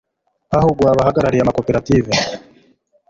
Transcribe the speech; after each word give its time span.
hahuguwe 0.53 0.89
abahagarariye 0.91 1.41
amakoperative 1.43 2.11